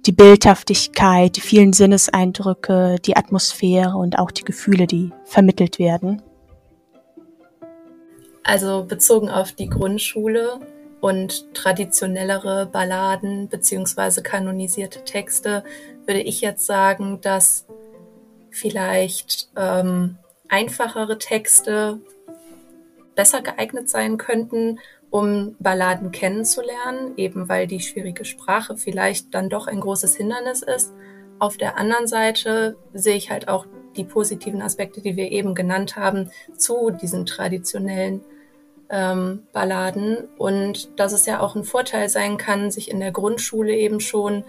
die 0.07 0.13
Bildhaftigkeit, 0.13 1.35
die 1.35 1.41
vielen 1.41 1.73
Sinneseindrücke, 1.73 2.97
die 3.05 3.17
Atmosphäre 3.17 3.97
und 3.97 4.19
auch 4.19 4.31
die 4.31 4.45
Gefühle, 4.45 4.87
die 4.87 5.11
vermittelt 5.25 5.81
werden. 5.81 6.23
Also 8.45 8.85
bezogen 8.85 9.31
auf 9.31 9.53
die 9.53 9.71
Grundschule 9.71 10.61
und 11.05 11.53
traditionellere 11.53 12.65
Balladen 12.65 13.51
beziehungsweise 13.51 14.23
kanonisierte 14.23 15.05
Texte 15.05 15.63
würde 16.07 16.23
ich 16.23 16.41
jetzt 16.41 16.65
sagen, 16.65 17.21
dass 17.21 17.67
vielleicht 18.49 19.51
ähm, 19.55 20.17
einfachere 20.49 21.19
Texte 21.19 22.01
besser 23.15 23.43
geeignet 23.43 23.91
sein 23.91 24.17
könnten, 24.17 24.81
um 25.11 25.57
Balladen 25.59 26.11
kennenzulernen, 26.11 27.13
eben 27.19 27.51
weil 27.51 27.67
die 27.67 27.81
schwierige 27.81 28.25
Sprache 28.25 28.79
vielleicht 28.79 29.35
dann 29.35 29.51
doch 29.51 29.67
ein 29.67 29.81
großes 29.81 30.17
Hindernis 30.17 30.63
ist. 30.63 30.95
Auf 31.39 31.59
der 31.59 31.77
anderen 31.77 32.07
Seite 32.07 32.79
sehe 32.95 33.17
ich 33.17 33.31
halt 33.31 33.49
auch 33.49 33.67
die 33.95 34.05
positiven 34.05 34.63
Aspekte, 34.63 35.03
die 35.03 35.17
wir 35.17 35.31
eben 35.31 35.55
genannt 35.55 35.97
haben, 35.97 36.31
zu 36.57 36.89
diesen 36.89 37.27
traditionellen 37.27 38.25
ähm, 38.91 39.47
Balladen 39.53 40.29
und 40.39 40.99
dass 40.99 41.13
es 41.13 41.27
ja 41.27 41.41
auch 41.41 41.57
ein 41.57 41.65
Vorteil 41.65 42.09
sein 42.09 42.37
kann, 42.37 42.71
sich 42.71 42.91
in 42.91 43.01
der 43.01 43.13
Grundschule 43.13 43.75
eben 43.75 44.01
schon 44.01 44.45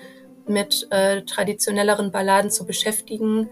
mit 0.47 0.87
äh, 0.91 1.21
traditionelleren 1.23 2.11
Balladen 2.11 2.51
zu 2.51 2.65
beschäftigen, 2.65 3.49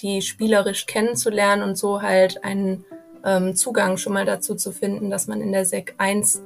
die 0.00 0.22
spielerisch 0.22 0.86
kennenzulernen 0.86 1.62
und 1.62 1.76
so 1.76 2.02
halt 2.02 2.44
einen 2.44 2.84
ähm, 3.24 3.54
Zugang 3.54 3.96
schon 3.96 4.12
mal 4.12 4.24
dazu 4.24 4.54
zu 4.54 4.72
finden, 4.72 5.10
dass 5.10 5.26
man 5.26 5.40
in 5.40 5.52
der 5.52 5.64
Sek 5.64 5.94
1 5.98 6.42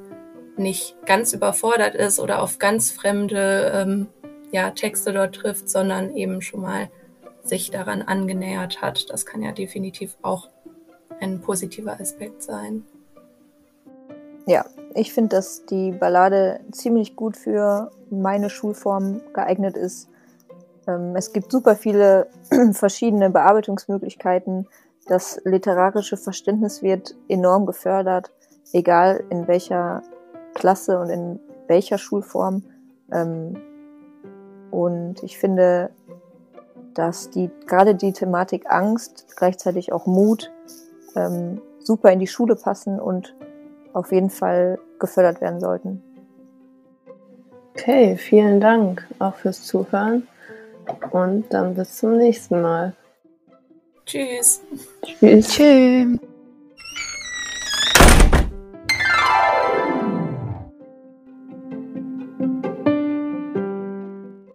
nicht 0.56 0.94
ganz 1.06 1.32
überfordert 1.32 1.94
ist 1.94 2.18
oder 2.20 2.42
auf 2.42 2.58
ganz 2.58 2.90
fremde 2.90 3.72
ähm, 3.74 4.08
ja, 4.52 4.70
Texte 4.70 5.12
dort 5.12 5.34
trifft, 5.34 5.68
sondern 5.68 6.14
eben 6.16 6.42
schon 6.42 6.60
mal 6.60 6.90
sich 7.42 7.70
daran 7.70 8.02
angenähert 8.02 8.82
hat. 8.82 9.10
Das 9.10 9.24
kann 9.26 9.42
ja 9.42 9.52
definitiv 9.52 10.16
auch 10.22 10.48
ein 11.20 11.40
positiver 11.40 11.98
Aspekt 11.98 12.42
sein. 12.42 12.84
Ja, 14.46 14.64
ich 14.94 15.12
finde, 15.12 15.36
dass 15.36 15.66
die 15.66 15.92
Ballade 15.92 16.60
ziemlich 16.72 17.16
gut 17.16 17.36
für 17.36 17.90
meine 18.10 18.50
Schulform 18.50 19.20
geeignet 19.32 19.76
ist. 19.76 20.08
Ähm, 20.86 21.14
es 21.14 21.32
gibt 21.32 21.52
super 21.52 21.76
viele 21.76 22.28
verschiedene 22.72 23.30
Bearbeitungsmöglichkeiten. 23.30 24.66
Das 25.06 25.40
literarische 25.44 26.16
Verständnis 26.16 26.82
wird 26.82 27.14
enorm 27.28 27.66
gefördert, 27.66 28.32
egal 28.72 29.24
in 29.30 29.48
welcher 29.48 30.02
Klasse 30.54 30.98
und 30.98 31.10
in 31.10 31.40
welcher 31.66 31.98
Schulform. 31.98 32.64
Ähm, 33.12 33.56
und 34.70 35.22
ich 35.22 35.38
finde, 35.38 35.90
dass 36.94 37.30
die 37.30 37.50
gerade 37.66 37.94
die 37.94 38.12
Thematik 38.12 38.70
Angst, 38.70 39.26
gleichzeitig 39.36 39.92
auch 39.92 40.06
Mut, 40.06 40.52
ähm, 41.16 41.60
super 41.78 42.12
in 42.12 42.18
die 42.18 42.26
Schule 42.26 42.56
passen 42.56 43.00
und 43.00 43.34
auf 43.92 44.12
jeden 44.12 44.30
Fall 44.30 44.78
gefördert 44.98 45.40
werden 45.40 45.60
sollten. 45.60 46.02
Okay, 47.74 48.16
vielen 48.16 48.60
Dank 48.60 49.06
auch 49.18 49.34
fürs 49.36 49.64
Zuhören 49.64 50.26
und 51.12 51.52
dann 51.52 51.74
bis 51.74 51.96
zum 51.96 52.18
nächsten 52.18 52.60
Mal. 52.60 52.94
Tschüss. 54.04 54.60
Tschüss. 55.02 55.48
Tschüss. 55.48 56.20